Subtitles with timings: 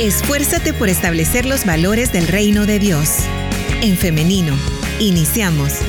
[0.00, 3.18] Esfuérzate por establecer los valores del reino de Dios.
[3.82, 4.54] En femenino,
[4.98, 5.80] iniciamos.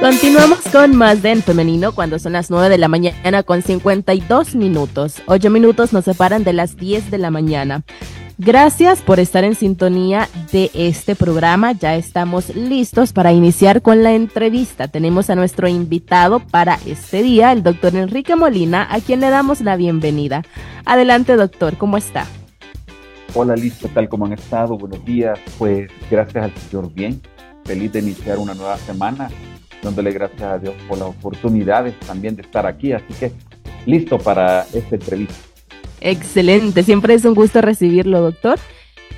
[0.00, 4.54] Continuamos con más de En Femenino cuando son las 9 de la mañana con 52
[4.54, 5.16] minutos.
[5.26, 7.82] 8 minutos nos separan de las 10 de la mañana.
[8.40, 11.72] Gracias por estar en sintonía de este programa.
[11.72, 14.86] Ya estamos listos para iniciar con la entrevista.
[14.86, 19.60] Tenemos a nuestro invitado para este día, el doctor Enrique Molina, a quien le damos
[19.60, 20.44] la bienvenida.
[20.84, 22.26] Adelante, doctor, ¿cómo está?
[23.34, 24.78] Hola, listo, tal como han estado.
[24.78, 25.36] Buenos días.
[25.58, 27.20] Pues gracias al Señor, bien.
[27.64, 29.30] Feliz de iniciar una nueva semana,
[29.82, 32.92] dándole gracias a Dios por las oportunidades también de estar aquí.
[32.92, 33.32] Así que
[33.84, 35.47] listo para esta entrevista.
[36.00, 38.58] Excelente, siempre es un gusto recibirlo, doctor.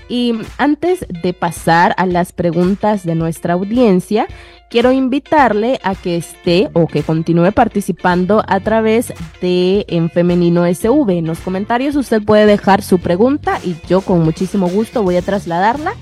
[0.08, 4.26] Y antes de pasar a las preguntas de nuestra audiencia,
[4.68, 11.10] quiero invitarle a que esté o que continúe participando a través de En Femenino SV.
[11.10, 15.22] En los comentarios usted puede dejar su pregunta y yo con muchísimo gusto voy a
[15.22, 15.92] trasladarla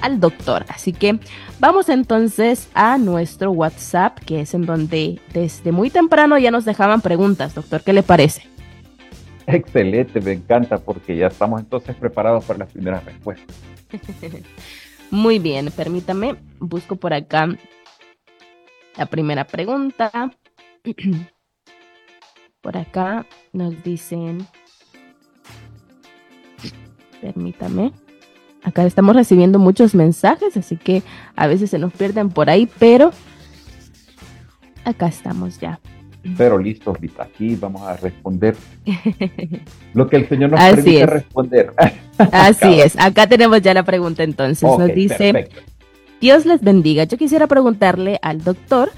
[0.00, 0.64] al doctor.
[0.68, 1.18] Así que
[1.58, 7.00] vamos entonces a nuestro WhatsApp, que es en donde desde muy temprano ya nos dejaban
[7.00, 7.82] preguntas, doctor.
[7.82, 8.55] ¿Qué le parece?
[9.46, 13.56] Excelente, me encanta porque ya estamos entonces preparados para las primeras respuestas.
[15.10, 17.48] Muy bien, permítame, busco por acá
[18.96, 20.10] la primera pregunta.
[22.60, 24.44] Por acá nos dicen,
[27.20, 27.92] permítame,
[28.64, 31.04] acá estamos recibiendo muchos mensajes, así que
[31.36, 33.12] a veces se nos pierden por ahí, pero
[34.84, 35.78] acá estamos ya.
[36.36, 38.56] Pero listo, aquí vamos a responder
[39.94, 41.72] lo que el Señor nos permite responder.
[42.32, 44.62] Así es, acá tenemos ya la pregunta entonces.
[44.62, 45.48] nos dice,
[46.20, 47.04] Dios les bendiga.
[47.04, 48.90] Yo quisiera preguntarle al doctor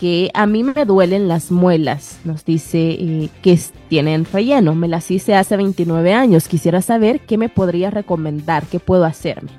[0.00, 2.20] que a mí me duelen las muelas.
[2.24, 4.74] Nos dice eh, que tienen relleno.
[4.74, 6.48] Me las hice hace 29 años.
[6.48, 9.50] Quisiera saber qué me podría recomendar, qué puedo hacerme.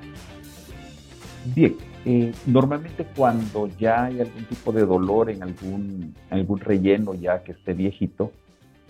[1.56, 1.76] Bien,
[2.06, 7.52] eh, normalmente cuando ya hay algún tipo de dolor en algún, algún relleno ya que
[7.52, 8.32] esté viejito,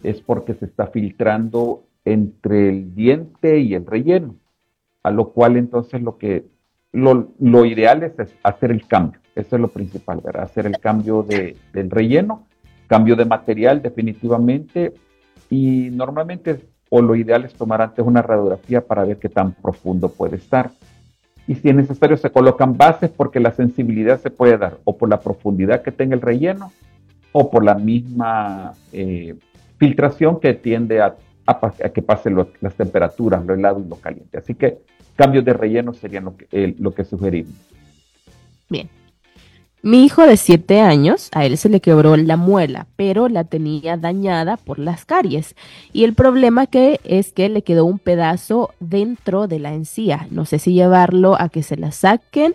[0.01, 4.35] es porque se está filtrando entre el diente y el relleno,
[5.03, 6.45] a lo cual entonces lo que
[6.93, 8.13] lo, ideal es,
[8.43, 10.43] hacer el cambio, eso es lo principal, ¿verdad?
[10.43, 12.47] Hacer el cambio de, del relleno,
[12.87, 14.93] cambio de material definitivamente
[15.49, 20.09] y normalmente o lo ideal es tomar antes una radiografía para ver qué tan profundo
[20.09, 20.71] puede estar
[21.51, 25.09] y si es necesario se colocan bases porque la sensibilidad se puede dar o por
[25.09, 26.71] la profundidad que tenga el relleno
[27.33, 29.35] o por la misma eh,
[29.77, 31.17] filtración que tiende a,
[31.93, 34.37] que pasen las temperaturas, lo helado y lo caliente.
[34.37, 34.77] Así que
[35.17, 37.53] cambios de relleno serían lo que, lo que sugerimos.
[38.69, 38.87] Bien,
[39.83, 43.97] mi hijo de 7 años, a él se le quebró la muela, pero la tenía
[43.97, 45.55] dañada por las caries.
[45.91, 50.27] Y el problema que es que le quedó un pedazo dentro de la encía.
[50.29, 52.53] No sé si llevarlo a que se la saquen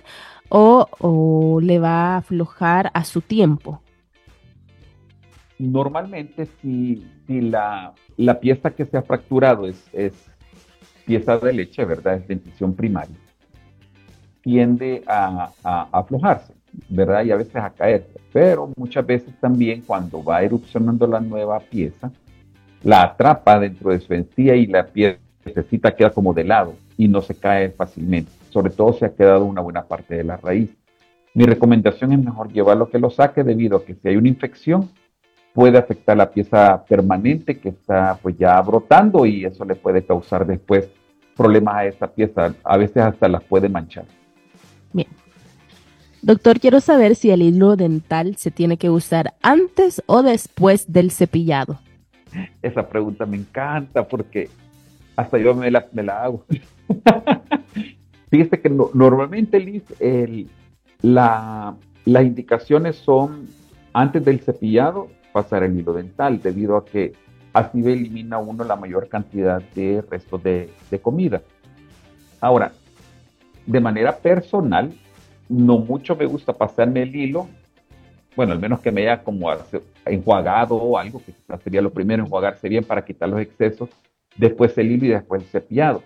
[0.48, 3.80] o, le va a aflojar a su tiempo.
[5.58, 7.92] Normalmente si, la,
[8.40, 10.12] pieza que se ha fracturado es, es
[11.04, 12.18] pieza de leche, ¿verdad?
[12.18, 13.16] Es dentición primaria,
[14.42, 15.50] tiende a
[15.90, 16.55] aflojarse
[16.88, 17.24] ¿verdad?
[17.24, 18.06] Y a veces a caer.
[18.32, 22.10] Pero muchas veces también cuando va erupcionando la nueva pieza,
[22.82, 27.20] la atrapa dentro de su encía y la piececita queda como de lado y no
[27.22, 28.30] se cae fácilmente.
[28.50, 30.70] Sobre todo si ha quedado una buena parte de la raíz.
[31.34, 34.88] Mi recomendación es mejor llevarlo que lo saque debido a que si hay una infección
[35.52, 40.46] puede afectar la pieza permanente que está pues ya brotando y eso le puede causar
[40.46, 40.88] después
[41.36, 42.54] problemas a esa pieza.
[42.62, 44.04] A veces hasta las puede manchar.
[44.92, 45.08] Bien,
[46.26, 51.12] Doctor, quiero saber si el hilo dental se tiene que usar antes o después del
[51.12, 51.78] cepillado.
[52.62, 54.50] Esa pregunta me encanta porque
[55.14, 55.86] hasta yo me la,
[56.20, 56.44] hago.
[58.28, 59.84] Fíjese que normalmente, Liz,
[61.00, 63.46] las indicaciones son
[63.92, 67.12] antes del cepillado pasar el hilo dental, debido a que
[67.52, 71.40] así elimina uno la mayor cantidad de restos de comida.
[72.40, 72.72] Ahora,
[73.64, 74.92] de manera personal,
[75.48, 77.48] no mucho me gusta pasarme el hilo,
[78.34, 79.50] bueno, al menos que me haya como
[80.04, 81.32] enjuagado o algo, que
[81.64, 83.88] sería lo primero, enjuagarse bien para quitar los excesos,
[84.36, 86.02] después el hilo y después el cepillado.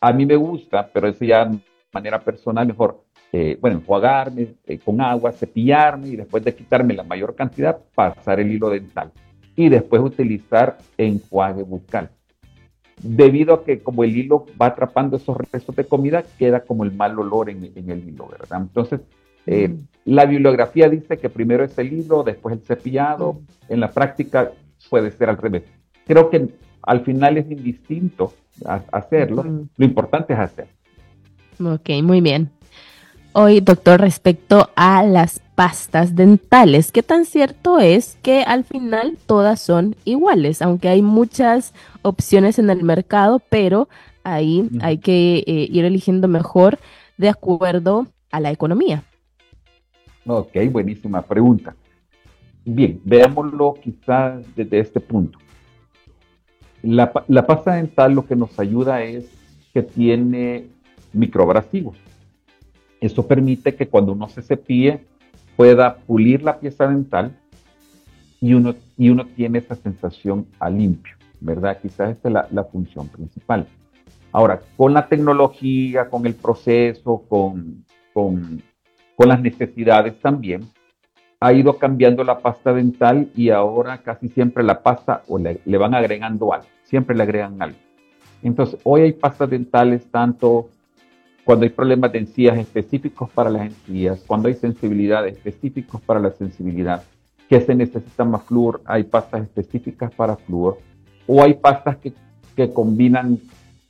[0.00, 1.50] A mí me gusta, pero eso ya
[1.92, 7.02] manera personal, mejor, eh, bueno, enjuagarme eh, con agua, cepillarme y después de quitarme la
[7.02, 9.12] mayor cantidad, pasar el hilo dental.
[9.54, 12.10] Y después utilizar enjuague bucal
[13.02, 16.92] debido a que como el hilo va atrapando esos restos de comida, queda como el
[16.92, 18.60] mal olor en, el hilo, ¿verdad?
[18.62, 19.00] Entonces,
[19.48, 23.40] Eh, la bibliografía dice que primero es el hilo, después el cepillado.
[23.68, 24.50] En la práctica
[24.90, 25.62] puede ser al revés.
[26.06, 26.48] Creo que
[26.82, 28.32] al final es indistinto
[28.92, 29.44] hacerlo.
[29.76, 30.66] Lo importante es hacer.
[31.64, 32.50] Ok, muy bien.
[33.32, 39.60] Hoy, doctor, respecto a las pastas dentales, ¿qué tan cierto es que al final todas
[39.60, 40.62] son iguales?
[40.62, 41.74] Aunque hay muchas
[42.06, 43.88] opciones en el mercado, pero
[44.24, 46.78] ahí hay que eh, ir eligiendo mejor
[47.16, 49.02] de acuerdo a la economía.
[50.26, 51.74] Ok, buenísima pregunta.
[52.64, 55.38] Bien, veámoslo quizás desde este punto.
[56.82, 59.28] La, pasta dental lo que nos ayuda es
[59.72, 60.66] que tiene
[61.12, 61.96] microabrasivos.
[63.00, 65.00] Eso permite que cuando uno se cepille
[65.56, 67.36] pueda pulir la pieza dental
[68.40, 71.78] y uno, y uno tiene esa sensación a limpio, ¿verdad?
[71.80, 73.66] Quizás esta es la, función principal.
[74.32, 78.62] Ahora, con la tecnología, con el proceso, con, con
[79.16, 80.68] con las necesidades también,
[81.40, 85.94] ha ido cambiando la pasta dental y ahora casi siempre la pasta o le, van
[85.94, 87.78] agregando algo, siempre le agregan algo.
[88.42, 90.68] Entonces, hoy hay pastas dentales tanto
[91.44, 96.32] cuando hay problemas de encías específicos para las encías, cuando hay sensibilidad específicos para la
[96.32, 97.02] sensibilidad,
[97.48, 100.78] que se necesita más flúor, hay pastas específicas para flúor,
[101.26, 102.12] o hay pastas que,
[102.54, 103.38] que combinan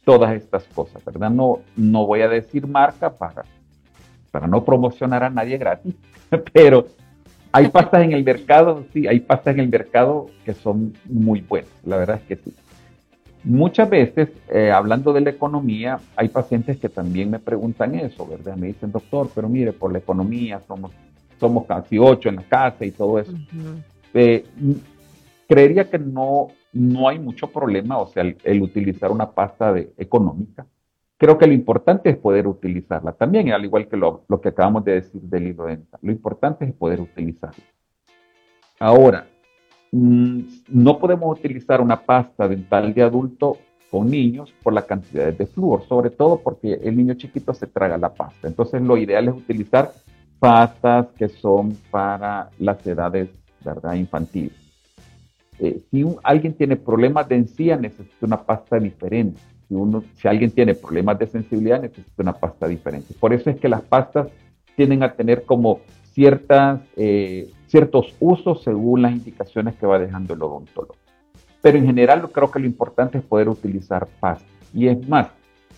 [0.05, 1.31] todas estas cosas, ¿verdad?
[1.31, 3.45] No, no voy a decir marca para,
[4.31, 5.95] para no promocionar a nadie gratis,
[6.53, 6.87] pero
[7.53, 11.71] hay pastas en el mercado, sí, hay pastas en el mercado que son muy buenas,
[11.85, 12.55] la verdad es que sí.
[13.43, 18.57] Muchas veces, eh, hablando de la economía, hay pacientes que también me preguntan eso, ¿verdad?
[18.57, 20.91] Me dicen, doctor, pero mire, por la economía somos,
[21.39, 23.33] somos casi ocho en la casa y todo eso.
[24.15, 24.45] Eh,
[25.49, 30.67] creería que no, no hay mucho problema, o sea, el, utilizar una pasta de, económica
[31.17, 34.93] creo que lo importante es poder utilizarla también, al igual que lo, que acabamos de
[34.93, 36.01] decir del hilo dental.
[36.03, 37.65] Lo importante es poder utilizarla.
[38.79, 39.27] Ahora,
[39.93, 43.59] mm, no podemos utilizar una pasta dental de adulto
[43.91, 47.97] con niños por la cantidad de flúor, sobre todo porque el niño chiquito se traga
[47.97, 48.49] la pasta.
[48.49, 49.93] Entonces, lo ideal es utilizar
[50.39, 53.31] pastas que son para las edades
[53.65, 53.95] ¿verdad?
[53.95, 54.66] infantiles.
[55.59, 60.51] Eh, si alguien tiene problemas de encía, necesita una pasta diferente si, uno, si alguien
[60.51, 63.15] tiene problemas de sensibilidad, necesita una pasta diferente.
[63.19, 64.29] Por eso es que las pastas
[64.77, 65.81] tienden a tener como
[66.13, 70.97] ciertas, eh, ciertos usos según las indicaciones que va dejando el odontólogo.
[71.63, 74.47] Pero en general creo que lo importante es poder utilizar pasta.
[74.73, 75.29] Y es más,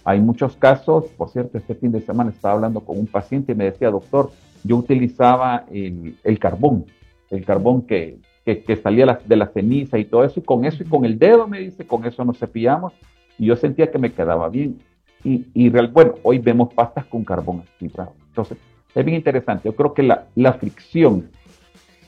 [0.04, 3.54] hay muchos casos, por cierto, este fin de semana estaba hablando con un paciente y
[3.54, 4.30] me decía, doctor,
[4.64, 6.84] yo utilizaba el, el carbón,
[7.30, 10.82] el carbón que, que, que salía de la ceniza y todo eso, y con eso
[10.82, 12.94] y con el dedo, me dice, con eso nos cepillamos
[13.38, 14.78] y yo sentía que me quedaba bien.
[15.22, 18.14] Y, y real, bueno, hoy vemos pastas con carbón activado.
[18.28, 18.56] Entonces,
[18.94, 19.68] es bien interesante.
[19.68, 21.28] Yo creo que la, la fricción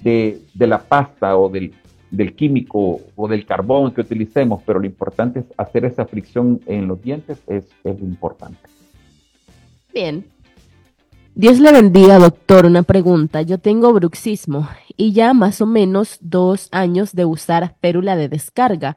[0.01, 1.75] de, de, la pasta o del,
[2.11, 6.89] del químico o del carbón que utilicemos, pero lo importante es hacer esa fricción en
[6.89, 8.61] los dientes, es, es importante.
[9.93, 10.25] Bien.
[11.35, 12.67] Dios le bendiga, doctor.
[12.67, 13.43] Una pregunta.
[13.43, 18.97] Yo tengo bruxismo y ya más o menos dos años de usar férula de descarga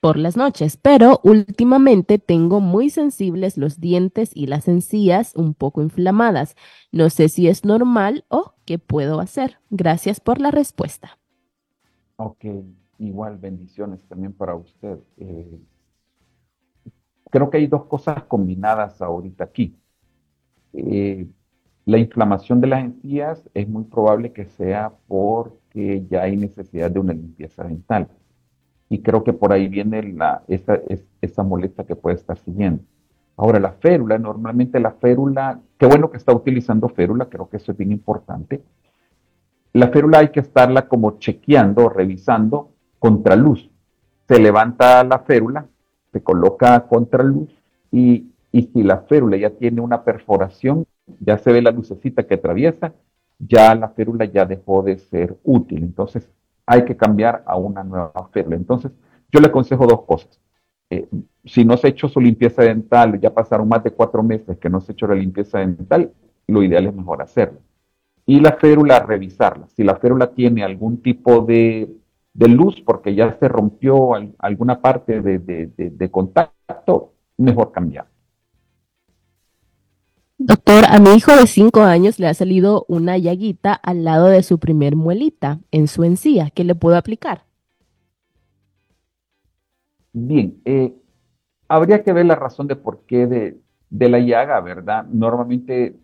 [0.00, 5.82] por las noches, pero últimamente tengo muy sensibles los dientes y las encías un poco
[5.82, 6.56] inflamadas.
[6.92, 9.58] No sé si es normal o qué puedo hacer.
[9.70, 11.18] Gracias por la respuesta.
[12.16, 12.44] Ok,
[12.98, 14.98] igual bendiciones también para usted.
[15.16, 15.58] Eh,
[17.30, 19.76] creo que hay dos cosas combinadas ahorita aquí.
[20.72, 21.26] Eh,
[21.86, 26.98] la inflamación de las encías es muy probable que sea porque ya hay necesidad de
[26.98, 28.08] una limpieza dental
[28.88, 30.80] y creo que por ahí viene la, esa,
[31.20, 32.82] esa molestia que puede estar siguiendo.
[33.36, 37.72] Ahora, la férula, normalmente la férula, qué bueno que está utilizando férula, creo que eso
[37.72, 38.62] es bien importante.
[39.72, 43.68] La férula hay que estarla como chequeando, revisando contra luz.
[44.28, 45.66] Se levanta la férula,
[46.12, 47.50] se coloca contra luz
[47.90, 50.86] y, y si la férula ya tiene una perforación,
[51.20, 52.94] ya se ve la lucecita que atraviesa,
[53.38, 55.82] ya la férula ya dejó de ser útil.
[55.82, 56.28] Entonces,
[56.66, 58.56] hay que cambiar a una nueva férula.
[58.56, 58.92] Entonces,
[59.30, 60.40] yo le aconsejo dos cosas.
[60.90, 61.08] Eh,
[61.44, 64.70] si no se ha hecho su limpieza dental, ya pasaron más de cuatro meses que
[64.70, 66.12] no se ha hecho la limpieza dental,
[66.46, 67.60] lo ideal es mejor hacerlo.
[68.26, 69.68] Y la férula, revisarla.
[69.68, 71.90] Si la férula tiene algún tipo de,
[72.34, 78.06] luz, porque ya se rompió alguna parte de contacto, mejor cambiar.
[80.46, 84.42] Doctor, a mi hijo de cinco años le ha salido una llaguita al lado de
[84.42, 86.50] su primer muelita en su encía.
[86.50, 87.46] ¿Qué le puedo aplicar?
[90.12, 90.94] Bien, eh,
[91.66, 95.06] habría que ver la razón de por qué de, la llaga, ¿verdad?
[95.06, 95.96] Normalmente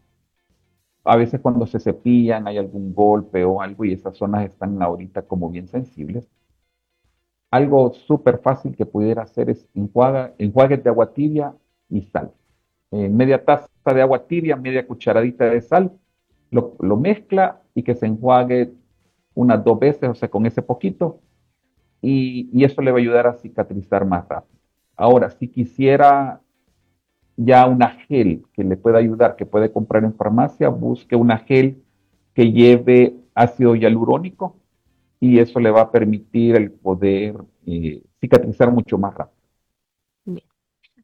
[1.04, 5.20] a veces cuando se cepillan hay algún golpe o algo y esas zonas están ahorita
[5.20, 6.26] como bien sensibles.
[7.50, 11.54] Algo súper fácil que pudiera hacer es enjuaga, enjuagues de agua tibia
[11.90, 12.32] y sal.
[12.92, 15.92] Eh, media taza de agua tibia, media cucharadita de sal,
[16.50, 18.72] lo, mezcla y que se enjuague
[19.34, 21.20] unas dos veces, o sea, con ese poquito,
[22.02, 24.58] y, y eso le va a ayudar a cicatrizar más rápido.
[24.96, 26.40] Ahora, si quisiera
[27.36, 31.82] ya una gel que le pueda ayudar, que puede comprar en farmacia, busque una gel
[32.34, 34.56] que lleve ácido hialurónico
[35.20, 39.39] y eso le va a permitir el poder eh, cicatrizar mucho más rápido.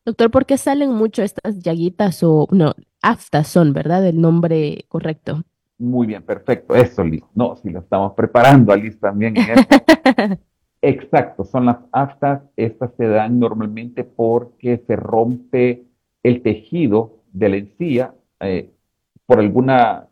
[0.07, 4.07] Doctor, ¿por qué salen mucho estas llaguitas o no, aftas son, ¿verdad?
[4.07, 5.43] El nombre correcto.
[5.79, 6.77] Muy bien, perfecto.
[6.77, 7.25] Eso, Liz.
[7.35, 9.35] No, si lo estamos preparando, Liz, también.
[10.81, 12.41] Exacto, son las aftas.
[12.57, 15.87] Estas se dan normalmente porque se rompe
[16.23, 18.71] el tejido de la encía eh,
[19.27, 20.07] por alguna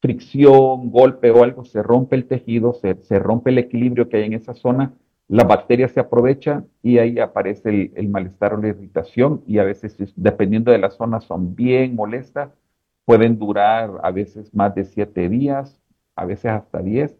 [0.00, 4.24] fricción, golpe o algo, se rompe el tejido, se, se, rompe el equilibrio que hay
[4.24, 4.92] en esa zona,
[5.28, 9.96] las bacterias se aprovechan y ahí aparece el, malestar o la irritación y a veces,
[10.16, 12.50] dependiendo de la zona, son bien molestas,
[13.04, 15.80] pueden durar a veces más de siete días,
[16.16, 17.16] a veces hasta diez.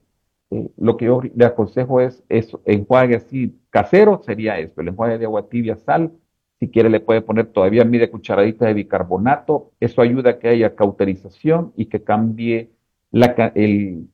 [0.50, 5.18] Eh, lo que yo le aconsejo es, es enjuague así casero, sería esto, el enjuague
[5.18, 6.12] de agua tibia, sal,
[6.58, 9.72] si quiere le puede poner todavía media cucharadita de bicarbonato.
[9.80, 12.70] Eso ayuda a que haya cauterización y que cambie
[13.10, 14.08] la, el,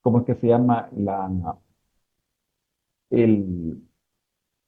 [0.00, 0.88] ¿cómo es que se llama?
[0.96, 1.30] La,
[3.10, 3.82] el,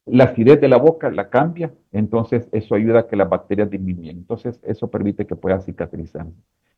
[0.07, 4.17] la acidez de la boca la cambia, entonces eso ayuda a que las bacterias disminuyan.
[4.17, 6.27] Entonces eso permite que pueda cicatrizar.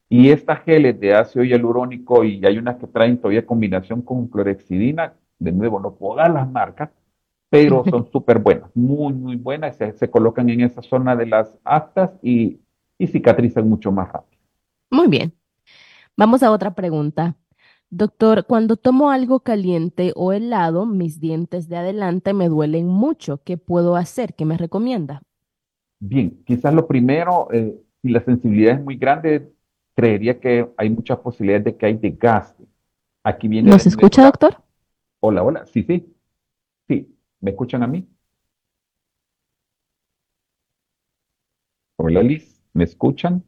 [0.09, 5.15] Y estas geles de ácido hialurónico y hay unas que traen todavía combinación con clorexidina,
[5.39, 6.91] de nuevo no puedo dar las marcas,
[7.49, 9.77] pero son súper buenas, muy, muy buenas.
[9.77, 12.61] Se, se, colocan en esa zona de las aftas y,
[12.99, 14.43] y cicatrizan mucho más rápido.
[14.91, 15.33] Muy bien.
[16.17, 17.37] Vamos a otra pregunta.
[17.95, 23.43] Doctor, cuando tomo algo caliente o helado, mis dientes de adelante me duelen mucho.
[23.45, 24.33] ¿Qué puedo hacer?
[24.33, 25.21] ¿Qué me recomienda?
[26.01, 29.53] Bien, quizás lo primero, eh, si la sensibilidad es muy grande,
[29.95, 32.65] creería que hay muchas posibilidades de que hay desgaste.
[33.23, 33.69] Aquí viene.
[33.69, 34.57] ¿Nos escucha, doctor?
[35.21, 35.67] Hola, hola.
[35.67, 36.17] Sí, sí.
[36.89, 37.15] Sí.
[37.41, 38.09] ¿Me escuchan a mí?
[41.97, 43.45] Hola Liz, ¿me escuchan?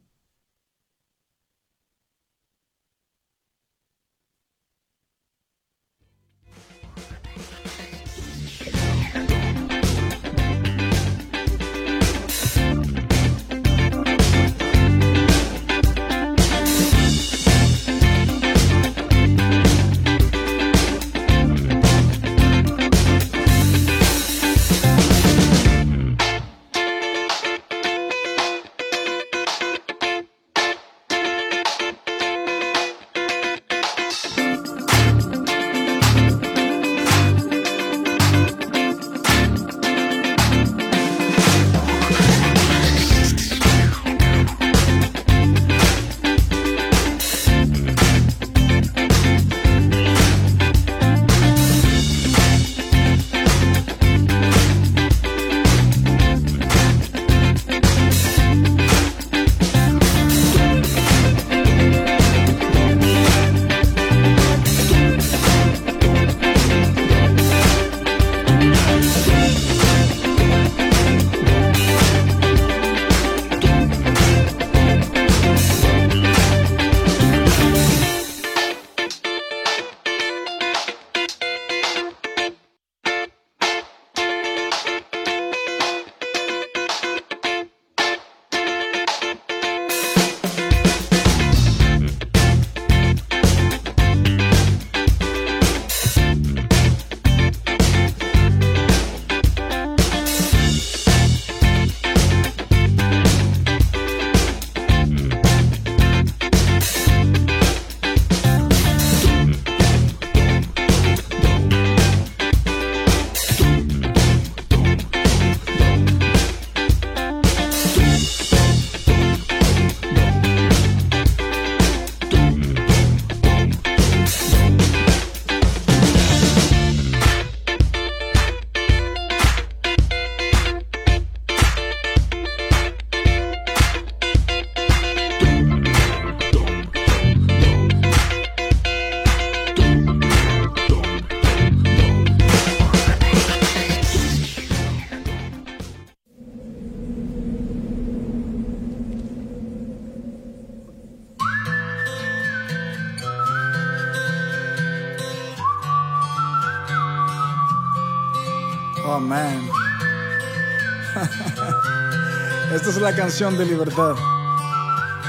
[163.37, 164.15] Canción de libertad.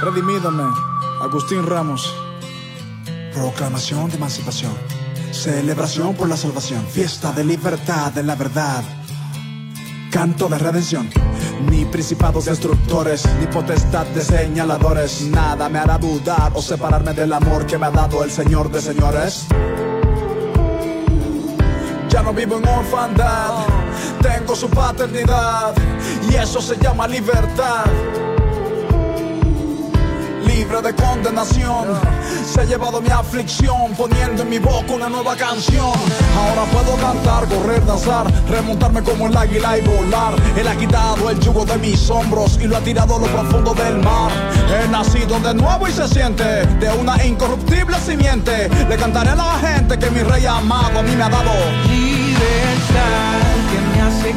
[0.00, 0.62] Redimídame,
[1.20, 2.14] Agustín Ramos.
[3.34, 4.72] Proclamación de emancipación.
[5.32, 6.86] Celebración por la salvación.
[6.86, 8.84] Fiesta de libertad en la verdad.
[10.12, 11.10] Canto de redención.
[11.68, 15.22] Ni principados destructores, ni potestad de señaladores.
[15.22, 18.82] Nada me hará dudar o separarme del amor que me ha dado el Señor de
[18.82, 19.48] señores.
[22.08, 23.66] Ya no vivo en orfandad,
[24.26, 25.74] tengo su paternidad
[26.28, 27.84] y eso se llama libertad
[30.56, 31.88] libre de condenación.
[32.44, 35.92] Se ha llevado mi aflicción, poniendo en mi boca una nueva canción.
[36.38, 40.34] Ahora puedo cantar, correr, danzar, remontarme como el águila y volar.
[40.56, 43.74] Él ha quitado el yugo de mis hombros y lo ha tirado a lo profundo
[43.74, 44.30] del mar.
[44.70, 48.70] He nacido de nuevo y se siente de una incorruptible simiente.
[48.88, 51.52] Le cantaré a la gente que mi rey amado a mí me ha dado.
[51.88, 53.55] Libertad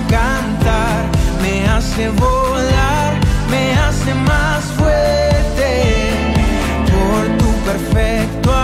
[0.10, 1.06] cantar,
[1.42, 3.14] me hace volar,
[3.50, 4.90] me hace más fuerte
[7.72, 8.59] perfecto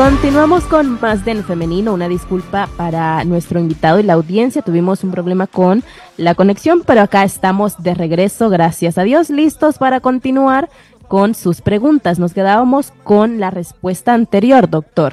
[0.00, 1.92] Continuamos con más de en femenino.
[1.92, 4.62] Una disculpa para nuestro invitado y la audiencia.
[4.62, 5.82] Tuvimos un problema con
[6.16, 10.70] la conexión, pero acá estamos de regreso, gracias a Dios, listos para continuar
[11.06, 12.18] con sus preguntas.
[12.18, 15.12] Nos quedábamos con la respuesta anterior, doctor.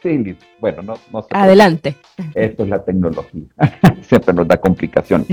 [0.00, 0.36] Sí.
[0.60, 1.96] Bueno, no, no se Adelante.
[2.36, 3.48] Esto es la tecnología.
[4.02, 5.26] Siempre nos da complicaciones.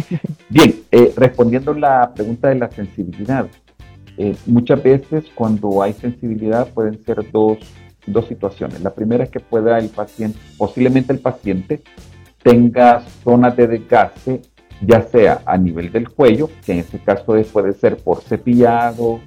[0.49, 3.45] Bien, eh, respondiendo la pregunta de la sensibilidad.
[4.17, 7.59] eh, muchas veces cuando hay sensibilidad pueden ser dos,
[8.05, 8.81] dos situaciones.
[8.81, 11.81] La primera es que pueda el paciente, posiblemente el paciente
[12.41, 14.41] tenga zonas de desgaste,
[14.81, 19.21] ya sea a nivel del cuello, que en este caso puede ser por cepillado,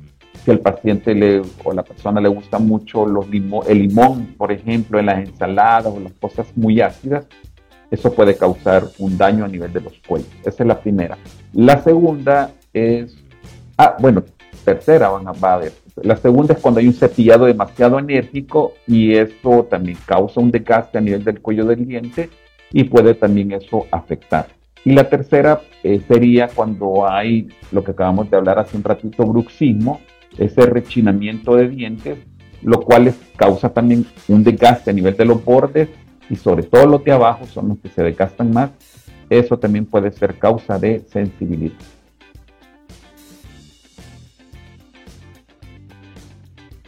[0.44, 4.52] si al paciente le, o la persona le gusta mucho los limo- el limón, por
[4.52, 7.26] ejemplo, en las ensaladas o las cosas muy ácidas,
[7.90, 10.28] eso puede causar un daño a nivel de los cuellos.
[10.44, 11.16] Esa es la primera.
[11.52, 13.16] La segunda es,
[13.78, 14.24] ah, bueno,
[14.66, 15.60] tercera van a.
[16.02, 20.98] La segunda es cuando hay un cepillado demasiado enérgico y eso también causa un desgaste
[20.98, 22.28] a nivel del cuello del diente
[22.72, 24.48] y puede también eso afectar.
[24.84, 29.24] Y la tercera eh, sería cuando hay lo que acabamos de hablar hace un ratito,
[29.24, 30.00] bruxismo,
[30.36, 32.18] ese rechinamiento de dientes,
[32.62, 35.88] lo cual causa también un desgaste a nivel de los bordes
[36.28, 38.70] y sobre todo los de abajo son los que se desgastan más.
[39.30, 41.95] Eso también puede ser causa de sensibilidad.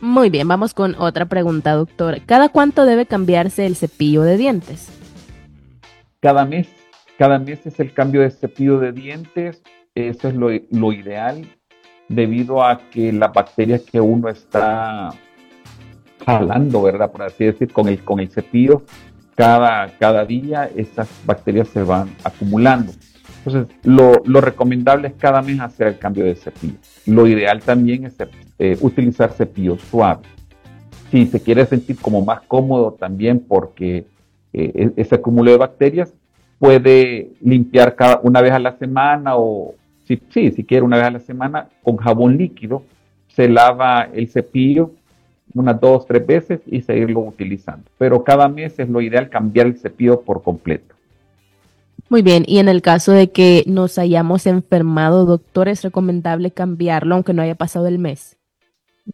[0.01, 2.21] Muy bien, vamos con otra pregunta, doctor.
[2.25, 4.93] ¿Cada cuánto debe cambiarse el cepillo de dientes?
[6.21, 6.69] Cada mes,
[7.19, 9.63] cada mes es el cambio de cepillo de dientes.
[9.97, 11.45] Eso es lo, ideal
[12.09, 15.11] debido a que las bacterias que uno está
[16.25, 17.11] jalando, ¿verdad?
[17.11, 18.83] Por así decir, con el, con el cepillo,
[19.35, 22.93] cada, cada día esas bacterias se van acumulando.
[23.45, 26.79] Entonces, lo, lo recomendable es cada mes hacer el cambio de cepillo.
[27.07, 28.17] Lo ideal también es
[28.59, 30.29] eh, utilizar cepillos suaves.
[31.11, 34.05] Si se quiere sentir como más cómodo también porque
[34.53, 36.13] eh, e- ese acúmulo de bacterias,
[36.59, 41.07] puede limpiar cada una vez a la semana o si, sí, si quiere una vez
[41.07, 42.83] a la semana con jabón líquido,
[43.29, 44.91] se lava el cepillo
[45.55, 47.85] unas dos, tres veces y seguirlo utilizando.
[47.99, 50.95] Pero cada mes es lo ideal cambiar el cepillo por completo.
[52.09, 57.15] Muy bien, y en el caso de que nos hayamos enfermado, doctor, ¿es recomendable cambiarlo
[57.15, 58.38] aunque no haya pasado el mes?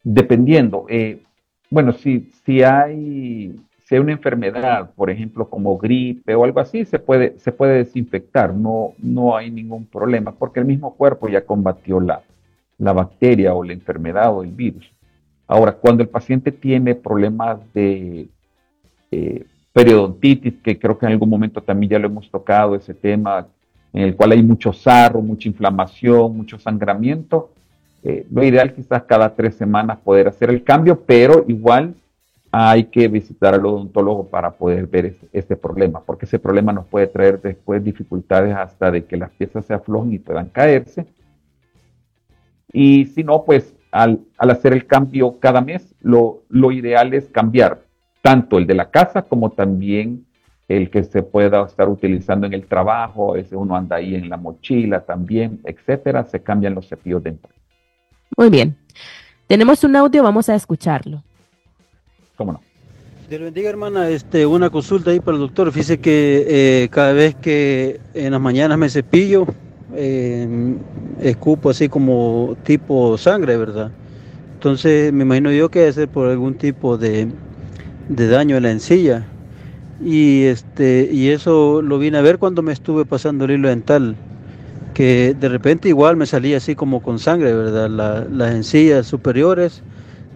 [0.03, 1.23] Dependiendo, eh,
[1.71, 3.55] bueno, si, si, hay,
[3.87, 8.55] si una enfermedad, por ejemplo, como gripe o algo así, se puede, se puede desinfectar,
[8.55, 12.23] no, no hay ningún problema, porque el mismo cuerpo ya combatió la,
[12.79, 14.91] la bacteria o la enfermedad o el virus.
[15.47, 18.29] Ahora, cuando el paciente tiene problemas de
[19.11, 23.47] eh, periodontitis, que creo que en algún momento también ya lo hemos tocado, ese tema
[23.93, 27.51] en el cual hay mucho sarro, mucha inflamación, mucho sangramiento,
[28.05, 31.95] eh, lo ideal quizás cada tres semanas poder hacer el cambio, pero igual
[32.53, 36.87] hay que visitar al odontólogo para poder ver ese, ese, problema, porque ese problema nos
[36.87, 41.07] puede traer después dificultades hasta de que las piezas se aflojen y puedan caerse.
[42.73, 47.29] Y si no, pues al, al hacer el cambio cada mes, lo, lo ideal es
[47.29, 47.81] cambiar
[48.21, 50.27] tanto el de la casa como también
[50.69, 54.29] el que se pueda estar utilizando en el trabajo, a veces uno anda ahí en
[54.29, 57.64] la mochila también, etcétera, se cambian los cepillos dentales.
[58.37, 58.77] Muy bien.
[59.47, 61.23] Tenemos un audio, vamos a escucharlo.
[62.37, 62.61] ¿Cómo no?
[63.29, 64.09] Dios bendiga, hermana.
[64.09, 65.71] Este, una consulta ahí para el doctor.
[65.73, 69.47] Fíjese que eh, cada vez que en las mañanas me cepillo,
[69.95, 70.77] eh,
[71.21, 73.91] escupo así como tipo sangre, ¿verdad?
[74.55, 77.29] Entonces me imagino yo que debe ser por algún tipo de,
[78.09, 79.27] de daño en la encilla.
[80.03, 84.17] Y, este, y eso lo vine a ver cuando me estuve pasando el hilo dental,
[84.95, 87.91] que de repente igual me salía así como con sangre, ¿verdad?
[88.31, 89.83] las encillas superiores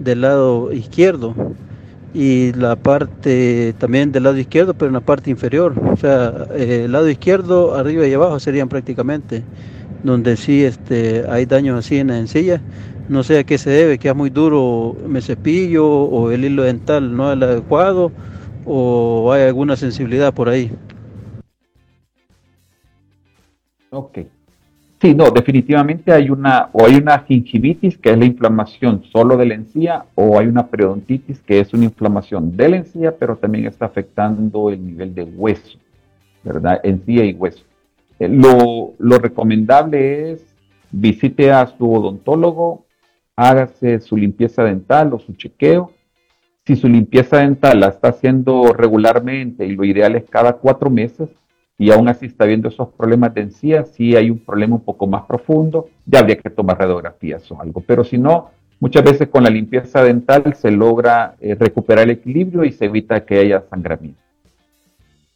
[0.01, 1.35] del lado izquierdo
[2.12, 5.75] y la parte también del lado izquierdo, pero en la parte inferior.
[5.92, 9.44] O sea, eh, el lado izquierdo, arriba y abajo serían prácticamente,
[10.03, 12.61] donde sí este, hay daños así en la encilla.
[13.09, 16.64] No sé a qué se debe, que es muy duro me cepillo o el hilo
[16.64, 18.12] dental no es el adecuado
[18.66, 20.71] o hay alguna sensibilidad por ahí.
[23.90, 24.18] Ok.
[25.01, 29.47] Sí, no, definitivamente hay una, o hay una gingivitis, que es la inflamación solo de
[29.47, 33.67] la encía, o hay una periodontitis, que es una inflamación de la encía, pero también
[33.67, 35.79] está afectando el nivel de hueso,
[36.43, 36.81] ¿verdad?
[36.83, 37.63] Encía y hueso.
[38.19, 40.45] Eh, lo, lo recomendable es
[40.91, 42.85] visite a su odontólogo,
[43.37, 45.93] hágase su limpieza dental o su chequeo.
[46.67, 51.31] Si su limpieza dental la está haciendo regularmente y lo ideal es cada cuatro meses,
[51.79, 55.07] y aún así está viendo esos problemas de encía, si hay un problema un poco
[55.07, 57.81] más profundo, ya habría que tomar radiografías o algo.
[57.87, 62.64] Pero si no, muchas veces con la limpieza dental se logra eh, recuperar el equilibrio
[62.64, 64.21] y se evita que haya sangramiento.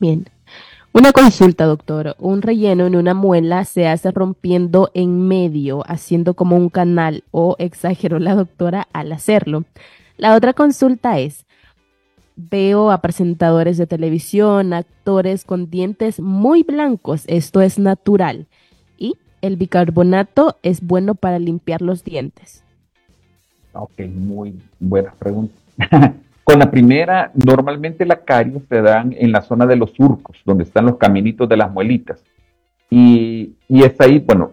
[0.00, 0.26] Bien.
[0.92, 2.16] Una consulta, doctor.
[2.18, 7.54] Un relleno en una muela se hace rompiendo en medio, haciendo como un canal, o
[7.60, 9.64] exageró la doctora al hacerlo.
[10.18, 11.46] La otra consulta es,
[12.50, 18.46] veo a presentadores de televisión, actores con dientes muy blancos, esto es natural.
[18.98, 22.64] Y el bicarbonato es bueno para limpiar los dientes.
[23.72, 25.54] Ok, muy buena pregunta.
[26.44, 30.64] con la primera, normalmente la caries se dan en la zona de los surcos, donde
[30.64, 32.22] están los caminitos de las muelitas.
[32.90, 34.52] Y, y es ahí, bueno,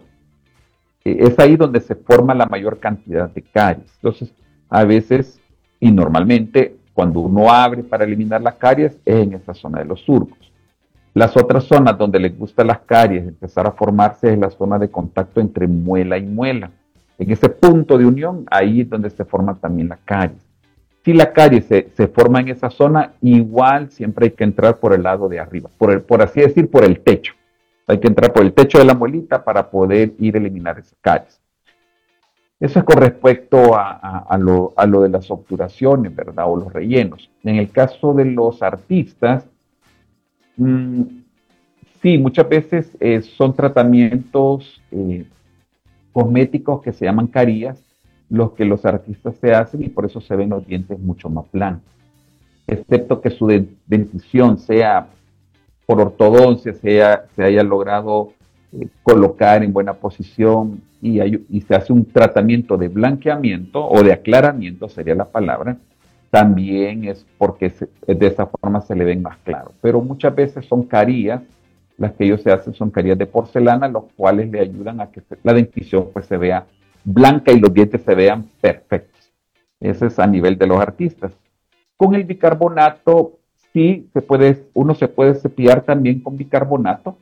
[1.04, 3.92] es ahí donde se forma la mayor cantidad de caries.
[3.96, 4.32] Entonces,
[4.68, 5.40] a veces
[5.80, 10.00] y normalmente cuando uno abre para eliminar las caries es en esa zona de los
[10.00, 10.38] surcos.
[11.14, 14.90] Las otras zonas donde les gustan las caries empezar a formarse es la zona de
[14.90, 16.70] contacto entre muela y muela.
[17.18, 20.40] En ese punto de unión, ahí es donde se forma también la caries.
[21.04, 25.02] Si la caries se, forma en esa zona, igual siempre hay que entrar por el
[25.02, 27.34] lado de arriba, por así decir, por el techo.
[27.86, 30.96] Hay que entrar por el techo de la muelita para poder ir a eliminar esas
[31.00, 31.39] caries.
[32.60, 36.44] Eso es con respecto a, lo, de las obturaciones, ¿verdad?
[36.46, 37.30] O los rellenos.
[37.42, 39.46] En el caso de los artistas,
[40.58, 41.02] mm,
[42.02, 45.24] sí, muchas veces eh, son tratamientos eh,
[46.12, 47.82] cosméticos que se llaman carías,
[48.28, 51.46] los que los artistas se hacen y por eso se ven los dientes mucho más
[51.46, 51.80] planos.
[52.66, 53.46] Excepto que su
[53.86, 55.08] dentición sea
[55.86, 58.34] por ortodoncia, sea, se haya logrado
[58.72, 61.18] eh, colocar en buena posición y,
[61.60, 65.76] se hace un tratamiento de blanqueamiento o de aclaramiento, sería la palabra,
[66.30, 67.72] también es porque
[68.06, 69.72] de esa forma se le ven más claro.
[69.80, 71.42] Pero muchas veces son carías,
[71.96, 75.22] las que ellos se hacen son carías de porcelana, los cuales le ayudan a que
[75.42, 76.66] la dentición pues se vea
[77.04, 79.32] blanca y los dientes se vean perfectos.
[79.80, 81.32] Ese es a nivel de los artistas.
[81.96, 83.38] Con el bicarbonato,
[83.72, 87.18] sí, se puede, uno se puede cepillar también con bicarbonato.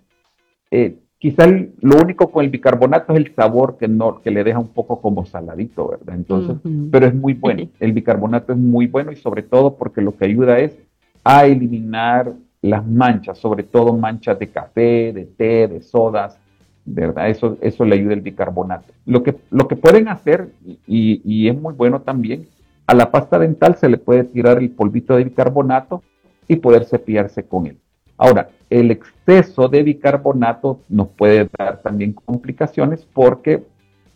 [0.70, 1.46] Eh, Quizá
[1.80, 5.00] lo único con el bicarbonato es el sabor que, no, que le deja un poco
[5.00, 6.14] como saladito, ¿verdad?
[6.14, 6.56] Entonces,
[6.92, 7.68] pero es muy bueno.
[7.80, 10.78] El bicarbonato es muy bueno y sobre todo porque lo que ayuda es
[11.24, 16.38] a eliminar las manchas, sobre todo manchas de café, de té, de sodas,
[16.84, 17.28] ¿verdad?
[17.28, 18.92] Eso, eso le ayuda el bicarbonato.
[19.04, 20.50] Lo que, lo que pueden hacer,
[20.86, 22.46] y, y es muy bueno también,
[22.86, 26.02] a la pasta dental se le puede tirar el polvito de bicarbonato
[26.46, 27.76] y poder cepillarse con él.
[28.18, 33.62] Ahora, el exceso de bicarbonato nos puede dar también complicaciones porque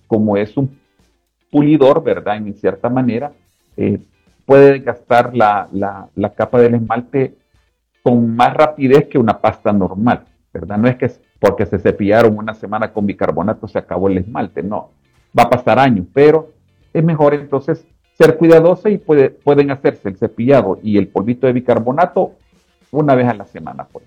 [0.09, 0.79] como es un
[1.51, 2.37] pulidor, ¿verdad?
[2.37, 3.33] En cierta manera,
[3.77, 4.01] eh,
[4.45, 5.69] puede gastar la,
[6.37, 7.37] capa del esmalte
[8.03, 10.77] con más rapidez que una pasta normal, ¿verdad?
[10.77, 14.91] No es que porque se cepillaron una semana con bicarbonato se acabó el esmalte, no.
[15.37, 16.53] Va a pasar años, pero
[16.93, 17.87] es mejor entonces
[18.19, 22.33] ser cuidadoso y pueden hacerse el cepillado y el polvito de bicarbonato
[22.93, 23.85] una vez a la semana.
[23.85, 24.03] Por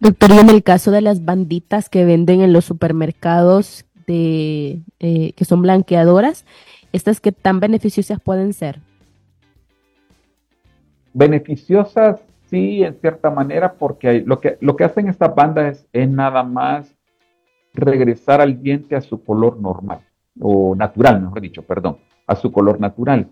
[0.00, 5.32] Doctor, y en el caso de las banditas que venden en los supermercados de, eh,
[5.34, 6.44] que son blanqueadoras,
[6.92, 8.80] ¿estas qué tan beneficiosas pueden ser?
[11.12, 16.42] beneficiosas, sí, en cierta manera, porque lo, que, lo que hacen estas bandas es, nada
[16.42, 16.94] más
[17.74, 20.00] regresar al diente a su color normal,
[20.40, 23.28] o natural, mejor dicho, perdón, a su color natural.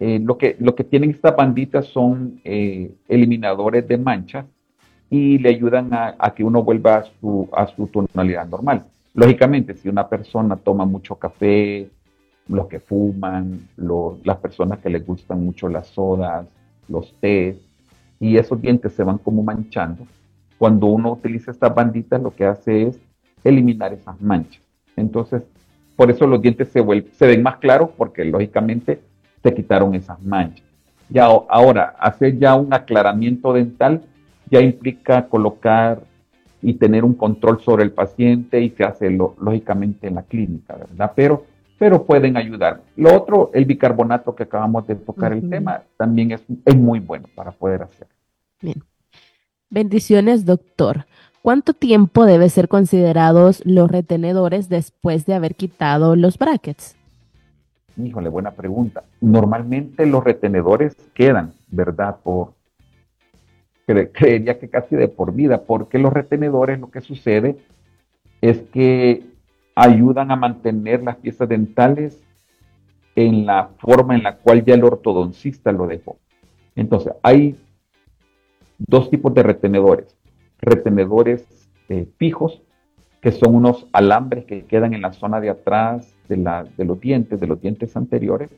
[0.00, 4.46] Eh, lo, que, lo que tienen estas banditas son eh, eliminadores de manchas
[5.10, 8.86] y le ayudan a, que uno vuelva a su, a su tonalidad normal.
[9.12, 11.90] Lógicamente, si una persona toma mucho café,
[12.48, 13.68] los que fuman,
[14.24, 16.46] las personas que les gustan mucho las sodas,
[16.88, 17.56] los tés,
[18.18, 20.06] y esos dientes se van como manchando.
[20.56, 23.00] Cuando uno utiliza estas banditas, lo que hace es
[23.44, 24.62] eliminar esas manchas.
[24.96, 25.42] Entonces,
[25.96, 26.82] por eso los dientes se,
[27.12, 29.09] se ven más claros, porque lógicamente
[29.42, 30.66] se quitaron esas manchas.
[31.08, 34.02] Ya, ahora, hacer ya un aclaramiento dental
[34.50, 36.02] ya implica colocar
[36.62, 41.12] y tener un control sobre el paciente y se hace lógicamente en la clínica, ¿verdad?
[41.14, 41.44] Pero
[41.80, 42.82] pero pueden ayudar.
[42.94, 47.26] Lo otro, el bicarbonato que acabamos de tocar el tema, también es, es muy bueno
[47.34, 48.06] para poder hacer.
[48.60, 48.84] Bien.
[49.70, 51.06] Bendiciones, doctor.
[51.40, 56.98] ¿Cuánto tiempo deben ser considerados los retenedores después de haber quitado los brackets?
[58.04, 59.04] Híjole, buena pregunta.
[59.20, 62.18] Normalmente los retenedores quedan, ¿verdad?
[62.22, 62.54] Por,
[63.86, 67.56] creería que casi de por vida, porque los retenedores lo que sucede
[68.40, 69.24] es que
[69.74, 72.22] ayudan a mantener las piezas dentales
[73.16, 76.18] en la forma en la cual ya el ortodoncista lo dejó.
[76.76, 77.56] Entonces, hay
[78.78, 80.16] dos tipos de retenedores.
[80.58, 82.62] Retenedores eh, fijos,
[83.20, 87.46] que son unos alambres que quedan en la zona de atrás de, los dientes, de
[87.46, 88.48] los dientes anteriores,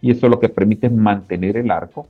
[0.00, 2.08] y eso lo que permite es mantener el arco.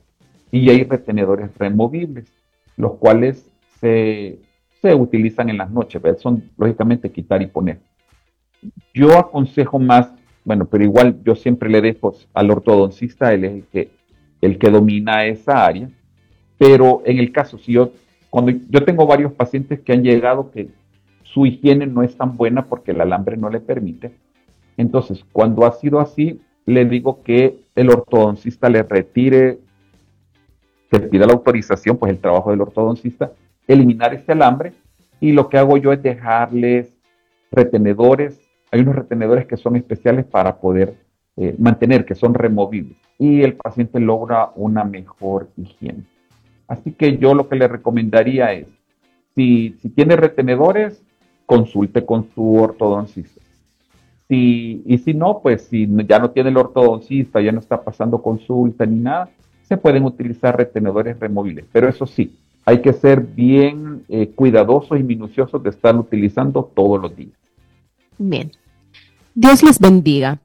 [0.50, 2.30] Y hay retenedores removibles,
[2.76, 4.38] los cuales se,
[4.80, 7.80] se utilizan en las noches, son lógicamente quitar y poner.
[8.94, 10.12] Yo aconsejo más,
[10.44, 13.90] bueno, pero igual yo siempre le dejo al ortodoncista, él es el que,
[14.40, 15.90] el que domina esa área,
[16.58, 17.92] pero en el caso, si yo,
[18.30, 20.68] cuando yo tengo varios pacientes que han llegado que
[21.22, 24.12] su higiene no es tan buena porque el alambre no le permite,
[24.78, 29.58] entonces cuando ha sido así, le digo que el ortodoncista le retire,
[30.90, 33.32] que pida la autorización, pues el trabajo del ortodoncista,
[33.66, 34.72] eliminar ese alambre
[35.20, 36.96] y lo que hago yo es dejarles
[37.50, 40.94] retenedores hay unos retenedores que son especiales para poder
[41.36, 46.04] eh, mantener, que son removibles, y el paciente logra una mejor higiene.
[46.66, 48.66] Así que yo lo que le recomendaría es,
[49.34, 51.02] si, tiene retenedores,
[51.46, 53.37] consulte con su ortodoncista.
[54.28, 58.20] Si, y si no, pues si ya no tiene el ortodoncista, ya no está pasando
[58.20, 59.30] consulta ni nada,
[59.62, 61.64] se pueden utilizar retenedores removibles.
[61.72, 67.00] Pero eso sí, hay que ser bien eh, cuidadosos y minuciosos de estar utilizando todos
[67.00, 67.32] los días.
[68.18, 68.52] Bien.
[69.34, 70.40] Dios les bendiga.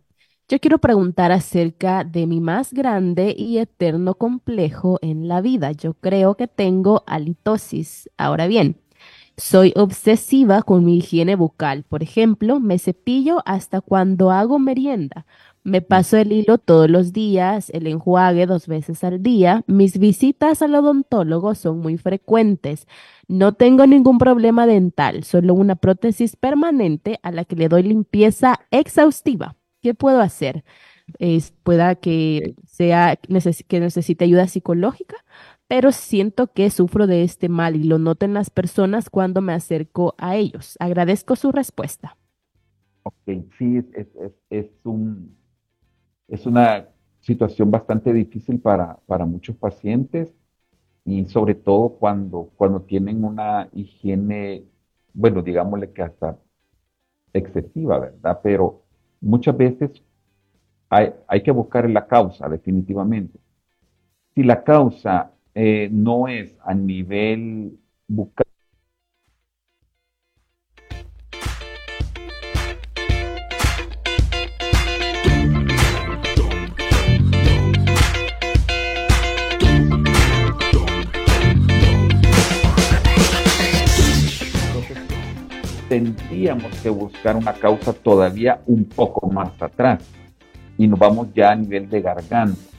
[0.49, 5.71] Yo quiero preguntar acerca de mi más grande y eterno complejo en la vida.
[5.71, 8.09] Yo creo que tengo halitosis.
[8.17, 8.75] Ahora bien,
[9.37, 11.83] soy obsesiva con mi higiene bucal.
[11.83, 15.25] Por ejemplo, me cepillo hasta cuando hago merienda.
[15.63, 19.63] Me paso el hilo todos los días, el enjuague dos veces al día.
[19.67, 22.85] Mis visitas al odontólogo son muy frecuentes.
[23.27, 28.59] No tengo ningún problema dental, solo una prótesis permanente a la que le doy limpieza
[28.71, 29.55] exhaustiva.
[29.81, 30.65] ¿Qué puedo hacer?
[31.19, 35.17] Es, pueda que sea que necesite ayuda psicológica,
[35.73, 39.53] pero siento que sufro de este mal y lo noto en las personas cuando me
[39.53, 40.77] acerco a ellos.
[40.79, 42.15] Agradezco su respuesta.
[43.01, 43.15] Ok,
[43.57, 44.07] sí, es,
[44.51, 45.35] es, un,
[46.27, 46.89] es una
[47.21, 50.31] situación bastante difícil para, para muchos pacientes
[51.05, 54.65] y sobre todo cuando, cuando tienen una higiene,
[55.11, 56.37] bueno, digámosle que hasta
[57.33, 58.39] excesiva, ¿verdad?
[58.43, 58.83] Pero
[59.21, 60.03] muchas veces
[60.91, 63.39] hay, hay que buscar la causa, definitivamente.
[64.35, 68.45] Si la causa eh, no es a nivel bucal,
[85.93, 90.03] tendríamos que buscar una causa todavía un poco más atrás
[90.75, 92.72] y nos vamos ya a nivel de garganta.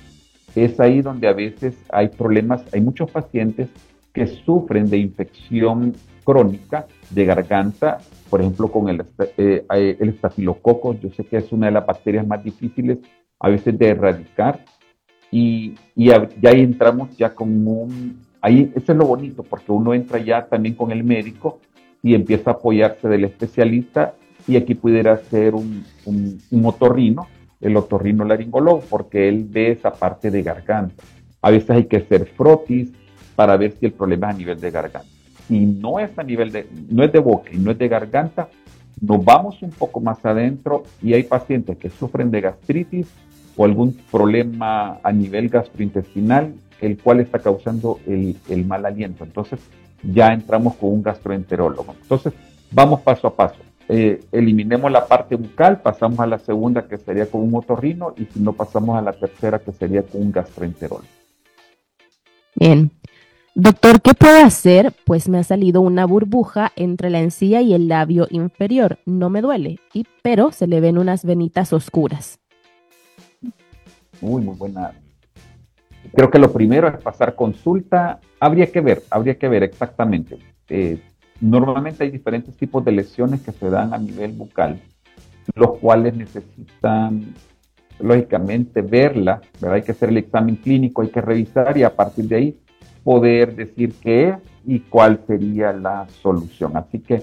[0.55, 3.69] Es ahí donde a veces hay problemas, hay muchos pacientes
[4.13, 7.99] que sufren de infección crónica de garganta,
[8.31, 9.05] por ejemplo con el,
[9.37, 9.65] eh,
[10.01, 12.99] estafilococo, yo sé que es una de las bacterias más difíciles
[13.39, 14.65] a veces de erradicar.
[15.31, 20.19] Y, ya ahí entramos ya con un, ahí eso es lo bonito porque uno entra
[20.19, 21.61] ya también con el médico
[22.03, 24.15] y empieza a apoyarse del especialista
[24.47, 26.65] y aquí pudiera ser un, un,
[27.65, 31.03] el otorrino laringólogo, porque él ve esa parte de garganta.
[31.43, 32.93] A veces hay que hacer frotis
[33.35, 35.09] para ver si el problema es a nivel de garganta.
[35.49, 38.49] Si no es a nivel de, no es de boca y no es de garganta,
[39.01, 43.09] nos vamos un poco más adentro y hay pacientes que sufren de gastritis
[43.57, 49.25] o algún problema a nivel gastrointestinal, el cual está causando el mal aliento.
[49.25, 49.61] Entonces,
[50.03, 51.95] ya entramos con un gastroenterólogo.
[52.03, 52.33] Entonces,
[52.71, 53.57] vamos paso a paso.
[53.89, 58.25] Eh, eliminemos la parte bucal, pasamos a la segunda que sería con un otorrino y
[58.25, 61.07] si no pasamos a la tercera que sería con un gastroenterólogo.
[62.57, 62.91] Bien.
[63.57, 64.93] Doctor, ¿qué puedo hacer?
[65.05, 68.99] Pues me ha salido una burbuja entre la encía y el labio inferior.
[69.07, 72.41] No me duele, y, pero se le ven unas venitas oscuras.
[74.21, 74.93] Muy, muy buena.
[76.15, 78.19] Creo que lo primero es pasar consulta.
[78.41, 80.39] Habría que ver, habría que ver exactamente.
[80.69, 80.99] Eh,
[81.41, 84.81] normalmente hay diferentes tipos de lesiones que se dan a nivel bucal,
[85.55, 87.35] los cuales necesitan,
[87.99, 89.41] lógicamente, verla.
[89.69, 92.59] Hay que hacer el examen clínico, hay que revisar y a partir de ahí
[93.03, 96.77] poder decir qué es y cuál sería la solución.
[96.77, 97.23] Así que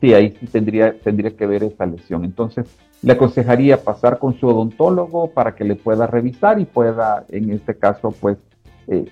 [0.00, 2.24] sí, ahí sí tendría, tendría que ver esa lesión.
[2.24, 2.66] Entonces,
[3.02, 7.76] le aconsejaría pasar con su odontólogo para que le pueda revisar y pueda, en este
[7.76, 8.38] caso, pues,
[8.86, 9.06] eh,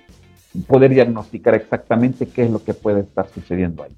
[0.67, 3.95] poder diagnosticar exactamente qué es lo que puede estar sucediendo ahí.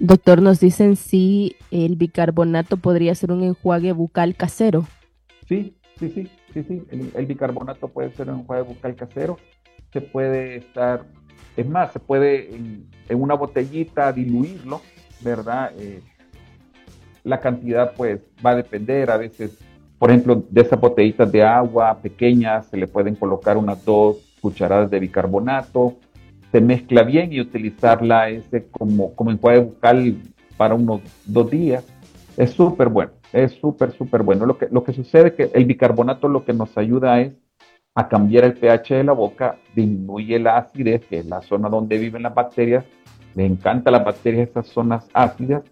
[0.00, 4.86] Doctor, nos dicen si el bicarbonato podría ser un enjuague bucal casero.
[5.46, 6.82] Sí, sí, sí, sí, sí.
[7.14, 9.36] El, bicarbonato puede ser un enjuague bucal casero.
[9.92, 11.04] Se puede estar,
[11.54, 14.80] es más, se puede en, una botellita diluirlo,
[15.20, 15.70] ¿verdad?
[15.78, 16.00] Eh,
[17.22, 19.58] la cantidad pues va a depender, a veces,
[19.98, 24.90] por ejemplo, de esas botellitas de agua pequeñas se le pueden colocar unas dos cucharadas
[24.90, 25.98] de bicarbonato,
[26.52, 30.16] se mezcla bien y utilizarla ese como, como enjuague bucal
[30.56, 31.84] para unos dos días.
[32.36, 34.46] Es súper bueno, es súper, súper bueno.
[34.46, 37.34] Lo que, lo que sucede es que el bicarbonato lo que nos ayuda es
[37.94, 41.98] a cambiar el pH de la boca, disminuye la acidez, que es la zona donde
[41.98, 42.84] viven las bacterias.
[43.34, 45.62] Le encanta las bacterias esas zonas ácidas.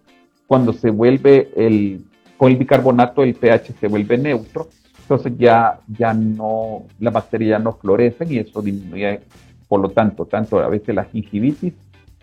[0.47, 2.05] Cuando se vuelve el,
[2.37, 4.69] con el bicarbonato el pH se vuelve neutro,
[5.01, 9.21] entonces ya, ya no, las bacterias no florecen y eso disminuye
[9.69, 11.73] por lo tanto, tanto a veces la gingivitis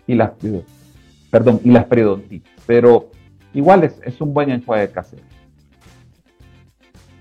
[0.05, 0.31] y las,
[1.31, 2.51] perdón, y las periodontitis.
[2.67, 3.09] Pero
[3.53, 5.23] igual es, un buen enjuague casero.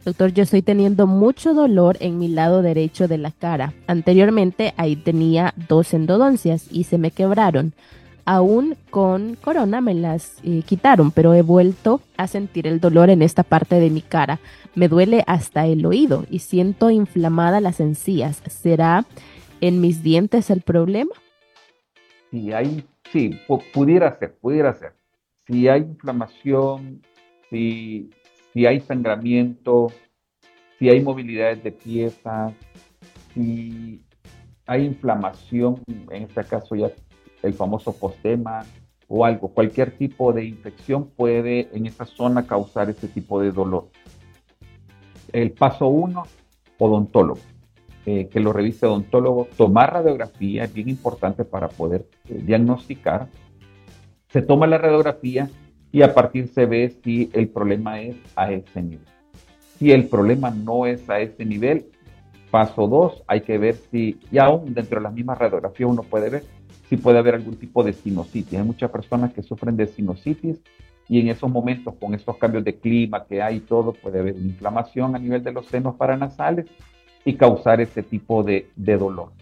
[0.05, 3.73] Doctor, yo estoy teniendo mucho dolor en mi lado derecho de la cara.
[3.87, 7.73] Anteriormente ahí tenía dos endodoncias y se me quebraron.
[8.25, 13.23] Aún con corona me las eh, quitaron, pero he vuelto a sentir el dolor en
[13.23, 14.41] esta parte de mi cara.
[14.75, 18.43] Me duele hasta el oído y siento inflamada las encías.
[18.47, 19.07] ¿Será
[19.61, 21.13] en mis dientes el problema?
[22.31, 23.39] Si hay, sí,
[23.73, 24.95] pudiera ser, pudiera ser.
[25.47, 27.03] Si hay inflamación,
[27.51, 28.11] si,
[28.53, 29.93] si hay sangramiento,
[30.79, 32.53] si hay movilidades de piezas,
[33.33, 34.03] si
[34.67, 36.91] hay inflamación, en este caso ya
[37.43, 38.65] el famoso postema
[39.09, 43.89] o algo, cualquier tipo de infección puede en esa zona causar ese tipo de dolor.
[45.33, 46.25] El paso uno,
[46.79, 47.41] odontólogo.
[48.09, 53.27] Eh, que lo revise odontólogo, tomar radiografía es bien importante para poder eh, diagnosticar.
[54.29, 55.51] Se toma la radiografía
[55.91, 59.05] y a partir se ve si el problema es a ese nivel.
[59.77, 61.87] Si el problema no es a ese nivel,
[62.53, 66.31] paso dos, hay que ver si, y aún dentro de la misma radiografía uno puede
[66.31, 66.45] ver
[66.89, 68.57] si puede haber algún tipo de sinusitis.
[68.57, 70.63] Hay muchas personas que sufren de sinusitis
[71.09, 74.35] y en esos momentos, con estos cambios de clima que hay y todo, puede haber
[74.35, 76.67] una inflamación a nivel de los senos paranasales
[77.27, 79.33] y causar ese tipo de, dolor.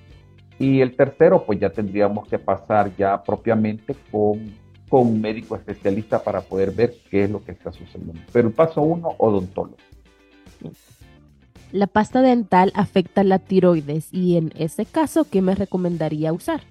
[0.59, 4.55] Y el tercero, pues ya tendríamos que pasar ya propiamente con,
[4.89, 8.21] con un médico especialista para poder ver qué es lo que está sucediendo.
[8.33, 9.77] Pero el paso uno, odontólogo.
[11.73, 16.63] La pasta dental afecta la tiroides y en ese caso, ¿qué me recomendaría usar?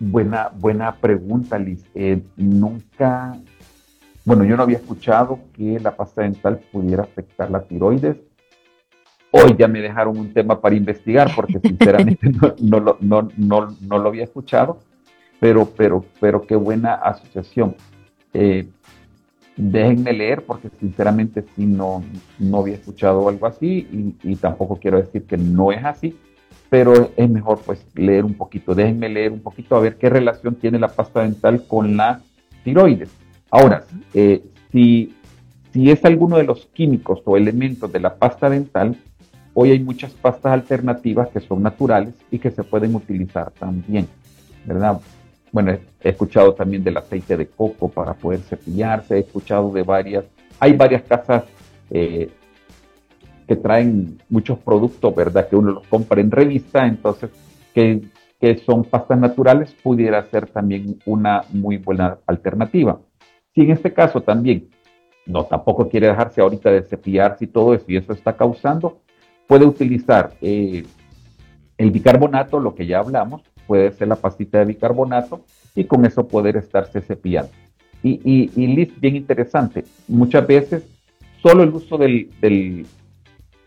[0.00, 1.84] Buena, buena pregunta, Liz.
[1.94, 3.38] Eh, nunca,
[4.24, 8.27] bueno, yo no había escuchado que la pasta dental pudiera afectar la tiroides.
[9.30, 14.08] Hoy ya me dejaron un tema para investigar porque sinceramente no, lo, no, no, lo
[14.08, 14.78] había escuchado,
[15.38, 17.76] pero, pero, pero qué buena asociación.
[18.32, 18.66] Eh,
[19.58, 22.04] déjenme leer porque sinceramente sí no,
[22.38, 26.16] no había escuchado algo así y, tampoco quiero decir que no es así,
[26.70, 28.74] pero es mejor pues leer un poquito.
[28.74, 32.20] Déjenme leer un poquito a ver qué relación tiene la pasta dental con la
[32.64, 33.10] tiroides.
[33.50, 35.14] Ahora, eh, si,
[35.72, 38.96] si es alguno de los químicos o elementos de la pasta dental,
[39.54, 44.06] Hoy hay muchas pastas alternativas que son naturales y que se pueden utilizar también,
[44.64, 45.00] ¿verdad?
[45.50, 50.24] Bueno, he escuchado también del aceite de coco para poder cepillarse, he escuchado de varias,
[50.60, 51.44] hay varias casas
[51.90, 52.30] eh,
[53.46, 55.48] que traen muchos productos, ¿verdad?
[55.48, 57.30] Que uno los compra en revista, entonces
[57.74, 58.02] que,
[58.38, 63.00] que son pastas naturales pudiera ser también una muy buena alternativa.
[63.54, 64.68] Si en este caso también
[65.28, 69.00] no tampoco quiere dejarse ahorita de cepillarse y todo eso, y eso está causando,
[69.48, 70.84] puede utilizar eh,
[71.76, 75.44] el bicarbonato, lo que ya hablamos, puede ser la pastita de bicarbonato,
[75.74, 77.50] y con eso poder estarse cepillando.
[78.02, 80.84] Y, y, y Liz, bien interesante, muchas veces
[81.42, 82.86] solo el uso del, del,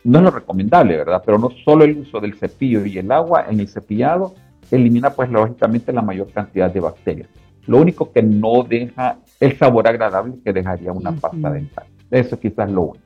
[0.04, 1.22] no es lo recomendable, ¿verdad?
[1.26, 4.36] Pero no solo el uso del cepillo y el agua en el cepillado
[4.70, 7.30] elimina pues lógicamente la mayor cantidad de bacterias.
[7.68, 11.86] Lo único que no deja el sabor agradable que dejaría una pasta dental.
[12.10, 13.06] Eso quizás lo único.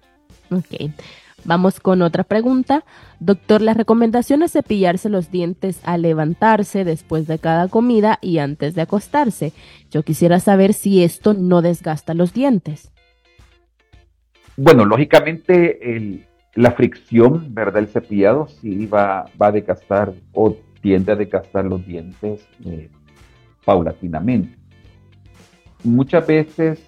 [0.51, 0.91] Ok.
[1.45, 2.83] Vamos con otra pregunta.
[3.19, 8.73] Doctor, la recomendación es cepillarse los dientes al levantarse después de cada comida y antes
[8.73, 9.53] de acostarse.
[9.91, 12.91] Yo quisiera saber si esto no desgasta los dientes.
[14.57, 16.25] Bueno, lógicamente
[16.55, 17.83] la fricción, ¿verdad?
[17.83, 22.89] El cepillado sí va, a desgastar o tiende a desgastar los dientes eh,
[23.65, 24.57] paulatinamente.
[25.83, 26.83] Muchas veces,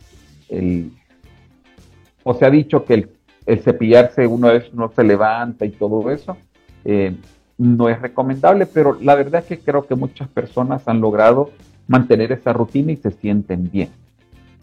[2.23, 3.16] o se ha dicho que el,
[3.47, 6.37] el cepillarse una vez uno se levanta y todo eso,
[6.85, 7.15] eh,
[7.57, 11.49] no es recomendable, pero la verdad es que creo que muchas personas han logrado
[11.87, 13.89] mantener esa rutina y se sienten bien.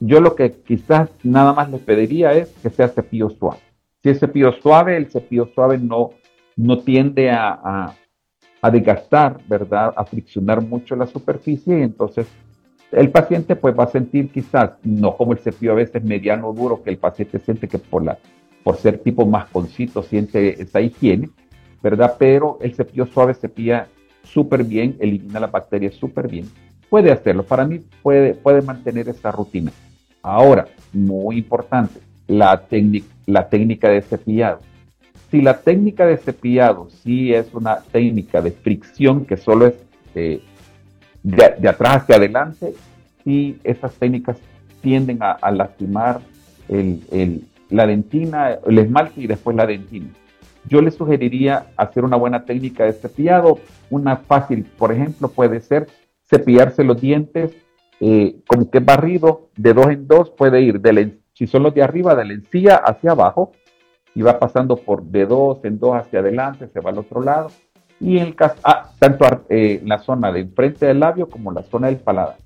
[0.01, 3.59] Yo lo que quizás nada más les pediría es que sea cepillo suave.
[4.03, 6.11] Si es cepillo suave, el cepillo suave no,
[6.57, 7.95] no tiende a, a,
[8.61, 9.95] a desgastar, ¿verdad?
[9.97, 12.26] A friccionar mucho la superficie y entonces
[12.93, 16.82] el paciente pues va a sentir quizás, no como el cepillo a veces mediano duro,
[16.82, 18.18] que el paciente siente que por, la,
[18.65, 21.29] por ser tipo masconcito siente esa higiene,
[21.83, 22.17] ¿verdad?
[22.19, 23.87] Pero el cepillo suave cepilla
[24.25, 26.49] súper bien, elimina las bacterias súper bien.
[26.89, 29.71] Puede hacerlo, para mí puede, puede mantener esa rutina.
[30.23, 32.65] Ahora, muy importante, la,
[33.27, 34.61] la técnica de cepillado.
[35.31, 39.75] Si la técnica de cepillado sí es una técnica de fricción que solo es
[40.15, 40.41] eh,
[41.23, 42.73] de, atrás hacia adelante,
[43.23, 44.39] sí esas técnicas
[44.81, 46.21] tienden a, a lastimar
[46.69, 50.11] el, el, la dentina, el esmalte y después la dentina.
[50.67, 53.59] Yo les sugeriría hacer una buena técnica de cepillado.
[53.91, 55.87] Una fácil, por ejemplo, puede ser
[56.27, 57.55] cepillarse los dientes
[58.01, 61.75] eh, como que barrido de dos en dos, puede ir, de la, si son los
[61.75, 63.53] de arriba, de la encía hacia abajo,
[64.15, 67.51] y va pasando por de dos en dos hacia adelante, se va al otro lado,
[68.01, 71.53] y en el caso, ah, tanto eh, en la zona de enfrente del labio como
[71.53, 72.37] la zona del paladar.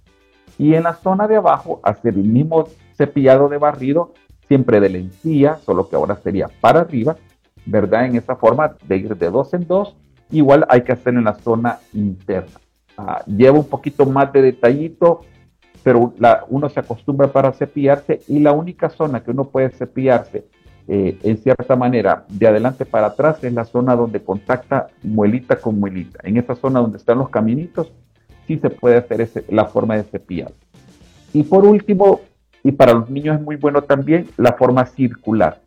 [0.58, 4.12] Y en la zona de abajo, hacer el mismo cepillado de barrido,
[4.48, 7.16] siempre de la encía, solo que ahora sería para arriba,
[7.66, 8.06] ¿verdad?
[8.06, 9.94] En esa forma de ir de dos en dos,
[10.30, 12.58] igual hay que hacerlo en la zona interna.
[12.96, 15.20] Ah, lleva un poquito más de detallito,
[15.82, 16.12] pero
[16.48, 20.46] uno se acostumbra para cepillarse y la única zona que uno puede cepillarse
[20.88, 25.78] eh, en cierta manera de adelante para atrás es la zona donde contacta muelita con
[25.78, 26.18] muelita.
[26.24, 27.92] En esa zona donde están los caminitos,
[28.46, 30.52] sí se puede hacer la forma de cepillar.
[31.34, 32.22] Y por último,
[32.68, 35.62] y para los niños es muy bueno también, la forma circular.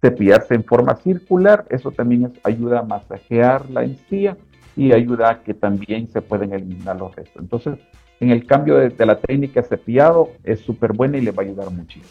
[0.00, 4.36] Cepillarse en forma circular, eso también es, ayuda a masajear la encía
[4.74, 7.40] y ayuda a que también se pueden eliminar los restos.
[7.40, 7.78] Entonces,
[8.18, 11.70] en el cambio de, la técnica cepillado es súper buena y le va a ayudar
[11.70, 12.08] muchísimo.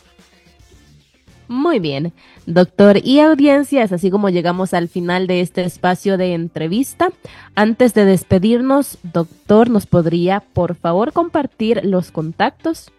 [1.50, 2.14] Muy bien,
[2.46, 2.96] doctor.
[3.04, 7.10] Y audiencias, así como llegamos al final de este espacio de entrevista,
[7.56, 12.90] antes de despedirnos, doctor, ¿nos podría por favor compartir los contactos?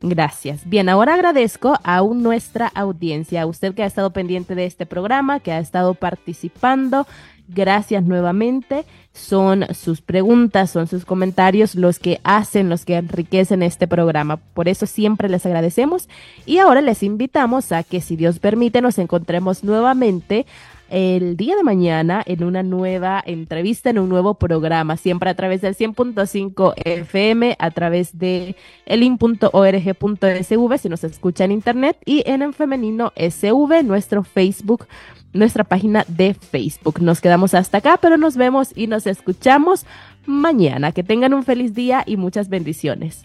[0.00, 0.68] Gracias.
[0.68, 5.40] Bien, ahora agradezco a nuestra audiencia, a usted que ha estado pendiente de este programa,
[5.40, 7.06] que ha estado participando.
[7.46, 8.84] Gracias nuevamente.
[9.12, 14.38] Son sus preguntas, son sus comentarios los que hacen, los que enriquecen este programa.
[14.38, 16.08] Por eso siempre les agradecemos.
[16.46, 20.46] Y ahora les invitamos a que, si Dios permite, nos encontremos nuevamente
[20.90, 25.60] el día de mañana en una nueva entrevista, en un nuevo programa, siempre a través
[25.60, 28.56] del 100.5 FM, a través de
[28.86, 34.86] elin.org.sv, si nos escucha en internet, y en el femenino SV, nuestro Facebook,
[35.32, 37.00] nuestra página de Facebook.
[37.00, 39.84] Nos quedamos hasta acá, pero nos vemos y nos escuchamos
[40.26, 40.92] mañana.
[40.92, 43.24] Que tengan un feliz día y muchas bendiciones.